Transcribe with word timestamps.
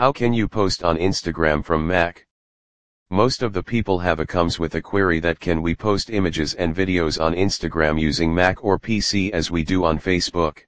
How 0.00 0.12
can 0.12 0.32
you 0.32 0.48
post 0.48 0.82
on 0.82 0.96
Instagram 0.96 1.62
from 1.62 1.86
Mac? 1.86 2.26
Most 3.10 3.42
of 3.42 3.52
the 3.52 3.62
people 3.62 3.98
have 3.98 4.18
a 4.18 4.24
comes 4.24 4.58
with 4.58 4.74
a 4.74 4.80
query 4.80 5.20
that 5.20 5.40
can 5.40 5.60
we 5.60 5.74
post 5.74 6.08
images 6.08 6.54
and 6.54 6.74
videos 6.74 7.20
on 7.20 7.34
Instagram 7.34 8.00
using 8.00 8.34
Mac 8.34 8.64
or 8.64 8.78
PC 8.78 9.30
as 9.32 9.50
we 9.50 9.62
do 9.62 9.84
on 9.84 9.98
Facebook? 9.98 10.60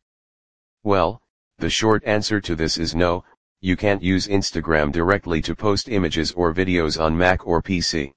Well, 0.84 1.22
the 1.56 1.71
short 1.71 2.04
answer 2.04 2.42
to 2.42 2.54
this 2.54 2.76
is 2.76 2.95
no, 2.95 3.24
you 3.62 3.74
can't 3.74 4.03
use 4.03 4.26
Instagram 4.26 4.92
directly 4.92 5.40
to 5.40 5.56
post 5.56 5.88
images 5.88 6.33
or 6.33 6.53
videos 6.53 7.03
on 7.03 7.17
Mac 7.17 7.46
or 7.46 7.62
PC. 7.62 8.12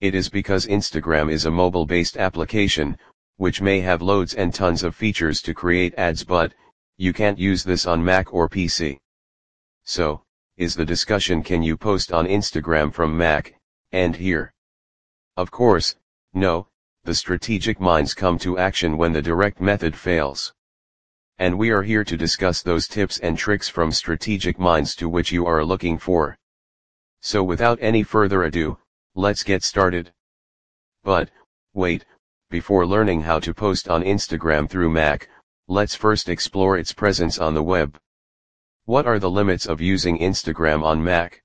It 0.00 0.16
is 0.16 0.28
because 0.28 0.66
Instagram 0.66 1.30
is 1.30 1.44
a 1.44 1.50
mobile-based 1.52 2.16
application, 2.16 2.98
which 3.36 3.62
may 3.62 3.78
have 3.82 4.02
loads 4.02 4.34
and 4.34 4.52
tons 4.52 4.82
of 4.82 4.96
features 4.96 5.40
to 5.42 5.54
create 5.54 5.94
ads 5.96 6.24
but, 6.24 6.52
you 6.96 7.12
can't 7.12 7.38
use 7.38 7.62
this 7.62 7.86
on 7.86 8.04
Mac 8.04 8.34
or 8.34 8.48
PC. 8.48 8.98
So, 9.86 10.23
is 10.56 10.74
the 10.74 10.84
discussion 10.84 11.42
can 11.42 11.62
you 11.62 11.76
post 11.76 12.12
on 12.12 12.26
Instagram 12.26 12.92
from 12.92 13.16
Mac, 13.16 13.54
and 13.90 14.14
here? 14.14 14.52
Of 15.36 15.50
course, 15.50 15.96
no, 16.32 16.68
the 17.02 17.14
strategic 17.14 17.80
minds 17.80 18.14
come 18.14 18.38
to 18.38 18.56
action 18.58 18.96
when 18.96 19.12
the 19.12 19.22
direct 19.22 19.60
method 19.60 19.96
fails. 19.96 20.52
And 21.38 21.58
we 21.58 21.70
are 21.70 21.82
here 21.82 22.04
to 22.04 22.16
discuss 22.16 22.62
those 22.62 22.86
tips 22.86 23.18
and 23.18 23.36
tricks 23.36 23.68
from 23.68 23.90
strategic 23.90 24.58
minds 24.58 24.94
to 24.96 25.08
which 25.08 25.32
you 25.32 25.44
are 25.44 25.64
looking 25.64 25.98
for. 25.98 26.38
So 27.20 27.42
without 27.42 27.78
any 27.80 28.04
further 28.04 28.44
ado, 28.44 28.78
let's 29.16 29.42
get 29.42 29.64
started. 29.64 30.12
But, 31.02 31.30
wait, 31.72 32.04
before 32.48 32.86
learning 32.86 33.22
how 33.22 33.40
to 33.40 33.52
post 33.52 33.88
on 33.88 34.04
Instagram 34.04 34.70
through 34.70 34.90
Mac, 34.90 35.28
let's 35.66 35.96
first 35.96 36.28
explore 36.28 36.78
its 36.78 36.92
presence 36.92 37.38
on 37.38 37.54
the 37.54 37.62
web. 37.62 37.98
What 38.86 39.06
are 39.06 39.18
the 39.18 39.30
limits 39.30 39.64
of 39.64 39.80
using 39.80 40.18
Instagram 40.18 40.84
on 40.84 41.02
Mac? 41.02 41.42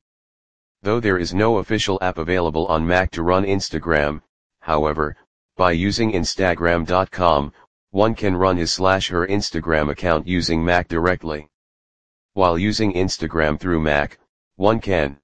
Though 0.81 0.99
there 0.99 1.17
is 1.17 1.33
no 1.33 1.59
official 1.59 1.97
app 2.01 2.17
available 2.17 2.67
on 2.67 2.85
Mac 2.85 3.11
to 3.11 3.23
run 3.23 3.45
Instagram, 3.45 4.21
however, 4.59 5.15
by 5.55 5.71
using 5.71 6.11
Instagram.com, 6.11 7.53
one 7.91 8.13
can 8.13 8.35
run 8.35 8.57
his 8.57 8.73
slash 8.73 9.07
her 9.07 9.25
Instagram 9.25 9.89
account 9.89 10.27
using 10.27 10.65
Mac 10.65 10.89
directly. 10.89 11.47
While 12.33 12.59
using 12.59 12.91
Instagram 12.91 13.57
through 13.57 13.79
Mac, 13.79 14.19
one 14.57 14.81
can 14.81 15.17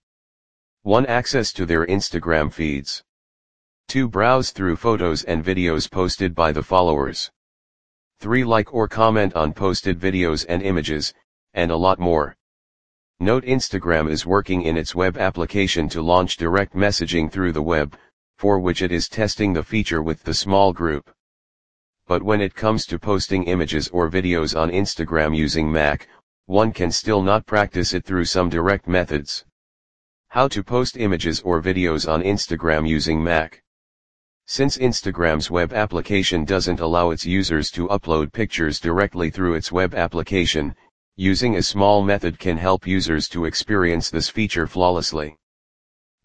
1. 0.83 1.05
Access 1.07 1.51
to 1.51 1.65
their 1.65 1.85
Instagram 1.85 2.49
feeds. 2.53 3.03
2. 3.89 4.07
Browse 4.07 4.51
through 4.51 4.77
photos 4.77 5.23
and 5.25 5.43
videos 5.43 5.91
posted 5.91 6.33
by 6.33 6.53
the 6.53 6.63
followers. 6.63 7.29
3. 8.19 8.45
Like 8.45 8.73
or 8.73 8.87
comment 8.87 9.33
on 9.35 9.51
posted 9.51 9.99
videos 9.99 10.45
and 10.47 10.61
images, 10.61 11.13
and 11.55 11.71
a 11.71 11.75
lot 11.75 11.97
more. 11.97 12.35
Note 13.19 13.45
Instagram 13.45 14.09
is 14.09 14.25
working 14.25 14.61
in 14.61 14.77
its 14.77 14.93
web 14.93 15.17
application 15.17 15.89
to 15.89 16.01
launch 16.01 16.37
direct 16.37 16.75
messaging 16.75 17.31
through 17.31 17.53
the 17.53 17.61
web, 17.61 17.97
for 18.37 18.59
which 18.59 18.81
it 18.81 18.91
is 18.91 19.09
testing 19.09 19.53
the 19.53 19.63
feature 19.63 20.03
with 20.03 20.21
the 20.23 20.33
small 20.33 20.73
group. 20.73 21.09
But 22.07 22.21
when 22.21 22.41
it 22.41 22.53
comes 22.53 22.85
to 22.85 22.99
posting 22.99 23.45
images 23.45 23.87
or 23.87 24.11
videos 24.11 24.55
on 24.55 24.69
Instagram 24.69 25.35
using 25.35 25.71
Mac, 25.71 26.07
one 26.45 26.71
can 26.71 26.91
still 26.91 27.23
not 27.23 27.47
practice 27.47 27.93
it 27.93 28.05
through 28.05 28.25
some 28.25 28.49
direct 28.49 28.87
methods. 28.87 29.45
How 30.27 30.47
to 30.49 30.61
post 30.61 30.97
images 30.97 31.39
or 31.41 31.61
videos 31.61 32.07
on 32.07 32.21
Instagram 32.21 32.87
using 32.87 33.23
Mac. 33.23 33.63
Since 34.45 34.77
Instagram's 34.77 35.49
web 35.49 35.73
application 35.73 36.45
doesn't 36.45 36.79
allow 36.79 37.09
its 37.09 37.25
users 37.25 37.71
to 37.71 37.87
upload 37.87 38.31
pictures 38.31 38.79
directly 38.79 39.31
through 39.31 39.55
its 39.55 39.71
web 39.71 39.95
application, 39.95 40.75
using 41.17 41.55
a 41.55 41.63
small 41.63 42.03
method 42.03 42.37
can 42.37 42.57
help 42.57 42.85
users 42.85 43.29
to 43.29 43.45
experience 43.45 44.09
this 44.09 44.27
feature 44.27 44.67
flawlessly. 44.67 45.37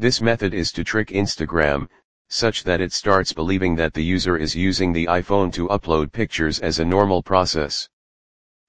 This 0.00 0.20
method 0.20 0.52
is 0.52 0.72
to 0.72 0.82
trick 0.82 1.08
Instagram, 1.08 1.88
such 2.28 2.64
that 2.64 2.80
it 2.80 2.92
starts 2.92 3.32
believing 3.32 3.76
that 3.76 3.94
the 3.94 4.02
user 4.02 4.36
is 4.36 4.56
using 4.56 4.92
the 4.92 5.06
iPhone 5.06 5.52
to 5.52 5.68
upload 5.68 6.10
pictures 6.10 6.58
as 6.58 6.78
a 6.78 6.84
normal 6.84 7.22
process. 7.22 7.88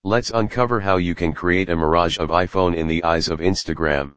Let's 0.03 0.29
uncover 0.29 0.79
how 0.79 0.97
you 0.97 1.15
can 1.15 1.33
create 1.33 1.69
a 1.69 1.75
mirage 1.75 2.19
of 2.19 2.29
iPhone 2.29 2.75
in 2.75 2.87
the 2.87 3.03
eyes 3.03 3.27
of 3.27 3.39
Instagram. 3.39 4.13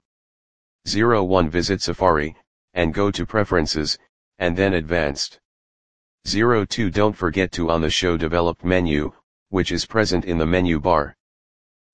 01 0.87 1.49
Visit 1.49 1.81
Safari, 1.81 2.37
and 2.75 2.93
go 2.93 3.11
to 3.11 3.25
Preferences, 3.25 3.99
and 4.39 4.57
then 4.57 4.75
Advanced. 4.75 5.41
02 6.27 6.91
Don't 6.91 7.17
forget 7.17 7.53
to 7.53 7.71
on 7.71 7.81
the 7.81 7.89
show 7.89 8.17
developed 8.19 8.62
menu, 8.62 9.12
which 9.49 9.73
is 9.73 9.87
present 9.87 10.25
in 10.25 10.37
the 10.37 10.47
menu 10.47 10.81
bar. 10.81 11.17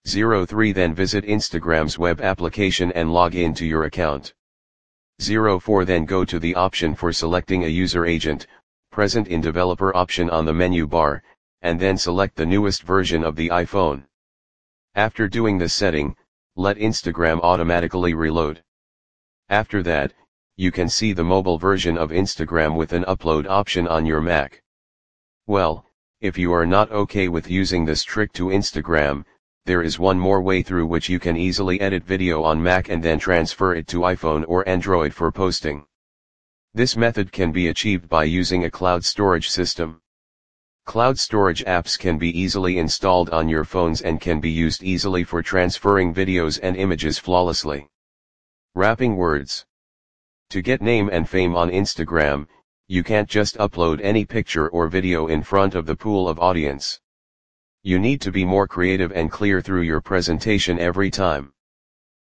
03 0.07 0.73
Then 0.73 0.95
visit 0.95 1.25
Instagram's 1.25 1.99
web 1.99 2.21
application 2.21 2.91
and 2.93 3.13
log 3.13 3.35
in 3.35 3.55
to 3.55 3.67
your 3.67 3.85
account. 3.85 4.33
04 5.21 5.85
Then 5.85 6.05
go 6.07 6.25
to 6.25 6.39
the 6.39 6.55
option 6.55 6.95
for 6.95 7.13
selecting 7.13 7.65
a 7.65 7.69
user 7.69 8.07
agent, 8.07 8.47
present 8.91 9.29
in 9.29 9.41
developer 9.41 9.95
option 9.95 10.31
on 10.31 10.45
the 10.47 10.55
menu 10.55 10.87
bar, 10.87 11.23
and 11.63 11.79
then 11.79 11.99
select 11.99 12.37
the 12.37 12.47
newest 12.47 12.83
version 12.83 13.23
of 13.23 13.37
the 13.37 13.49
iPhone. 13.49 14.05
After 14.95 15.29
doing 15.29 15.59
this 15.59 15.75
setting, 15.75 16.17
let 16.57 16.79
Instagram 16.79 17.41
automatically 17.43 18.15
reload. 18.15 18.63
After 19.51 19.83
that, 19.83 20.13
you 20.57 20.73
can 20.73 20.89
see 20.89 21.13
the 21.13 21.25
mobile 21.25 21.59
version 21.59 21.97
of 21.97 22.11
Instagram 22.11 22.77
with 22.77 22.93
an 22.93 23.05
upload 23.05 23.47
option 23.47 23.87
on 23.87 24.07
your 24.07 24.21
Mac. 24.21 24.63
Well, 25.47 25.85
if 26.21 26.37
you 26.37 26.53
are 26.53 26.67
not 26.67 26.91
okay 26.91 27.29
with 27.29 27.51
using 27.51 27.85
this 27.85 28.03
trick 28.03 28.33
to 28.35 28.47
Instagram, 28.47 29.25
there 29.67 29.83
is 29.83 29.99
one 29.99 30.19
more 30.19 30.43
way 30.43 30.63
through 30.63 30.87
which 30.87 31.09
you 31.09 31.21
can 31.21 31.37
easily 31.37 31.81
edit 31.81 32.03
video 32.03 32.43
on 32.43 32.63
Mac 32.63 32.89
and 32.89 33.03
then 33.03 33.19
transfer 33.19 33.75
it 33.75 33.87
to 33.87 34.01
iPhone 34.01 34.45
or 34.49 34.69
Android 34.69 35.15
for 35.15 35.31
posting. 35.31 35.85
This 36.75 36.97
method 36.97 37.31
can 37.31 37.53
be 37.53 37.69
achieved 37.69 38.09
by 38.09 38.25
using 38.25 38.65
a 38.65 38.71
cloud 38.71 39.05
storage 39.05 39.49
system. 39.49 40.01
Cloud 40.87 41.19
storage 41.19 41.65
apps 41.67 41.99
can 41.99 42.19
be 42.19 42.37
easily 42.37 42.79
installed 42.79 43.31
on 43.31 43.49
your 43.49 43.65
phones 43.65 44.01
and 44.01 44.21
can 44.21 44.41
be 44.41 44.51
used 44.51 44.83
easily 44.83 45.25
for 45.25 45.43
transferring 45.43 46.15
videos 46.15 46.59
and 46.63 46.77
images 46.77 47.19
flawlessly. 47.19 47.89
Wrapping 48.75 49.17
words. 49.17 49.67
To 50.49 50.63
get 50.63 50.83
name 50.83 51.09
and 51.13 51.29
fame 51.29 51.55
on 51.55 51.71
Instagram, 51.71 52.49
you 52.89 53.05
can't 53.05 53.29
just 53.29 53.57
upload 53.59 54.01
any 54.03 54.25
picture 54.25 54.69
or 54.71 54.89
video 54.89 55.29
in 55.29 55.43
front 55.43 55.77
of 55.77 55.87
the 55.87 55.95
pool 55.95 56.29
of 56.29 56.41
audience. 56.41 56.99
You 57.83 57.99
need 57.99 58.21
to 58.23 58.31
be 58.31 58.45
more 58.45 58.69
creative 58.69 59.11
and 59.13 59.31
clear 59.31 59.63
through 59.63 59.83
your 59.83 60.03
presentation 60.03 60.79
every 60.79 61.11
time. 61.11 61.55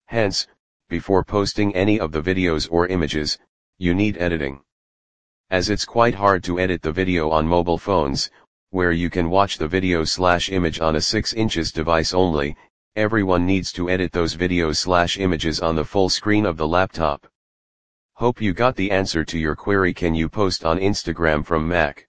Hence, 0.05 0.45
before 0.89 1.23
posting 1.23 1.75
any 1.75 1.99
of 1.99 2.11
the 2.11 2.21
videos 2.21 2.67
or 2.69 2.85
images, 2.85 3.39
you 3.79 3.95
need 3.95 4.17
editing. 4.17 4.61
As 5.49 5.71
it's 5.71 5.85
quite 5.85 6.13
hard 6.13 6.43
to 6.43 6.59
edit 6.59 6.83
the 6.83 6.91
video 6.91 7.31
on 7.31 7.47
mobile 7.47 7.79
phones, 7.79 8.29
where 8.69 8.91
you 8.91 9.09
can 9.09 9.31
watch 9.31 9.57
the 9.57 9.67
video 9.67 10.03
slash 10.03 10.51
image 10.51 10.79
on 10.79 10.95
a 10.95 11.01
6 11.01 11.33
inches 11.33 11.71
device 11.71 12.13
only, 12.13 12.55
everyone 12.95 13.47
needs 13.47 13.71
to 13.71 13.89
edit 13.89 14.11
those 14.11 14.35
videos 14.35 14.77
slash 14.77 15.17
images 15.17 15.59
on 15.61 15.75
the 15.75 15.85
full 15.85 16.09
screen 16.09 16.45
of 16.45 16.57
the 16.57 16.67
laptop. 16.67 17.25
Hope 18.13 18.39
you 18.39 18.53
got 18.53 18.75
the 18.75 18.91
answer 18.91 19.25
to 19.25 19.39
your 19.39 19.55
query 19.55 19.95
can 19.95 20.13
you 20.13 20.29
post 20.29 20.63
on 20.63 20.77
Instagram 20.77 21.43
from 21.43 21.67
Mac. 21.67 22.08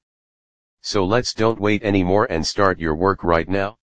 So 0.82 1.04
let's 1.04 1.34
don't 1.34 1.60
wait 1.60 1.82
anymore 1.82 2.26
and 2.30 2.46
start 2.46 2.80
your 2.80 2.94
work 2.94 3.22
right 3.22 3.48
now. 3.48 3.79